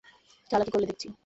চালাকি 0.49 0.71
করলে 0.71 0.85
দেখছি। 0.85 1.07